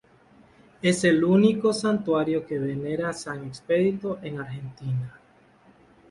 Es 0.81 1.03
el 1.03 1.23
único 1.23 1.73
santuario 1.73 2.43
que 2.47 2.57
venera 2.57 3.09
a 3.09 3.13
San 3.13 3.45
Expedito 3.45 4.17
en 4.23 4.39
Argentina. 4.39 5.19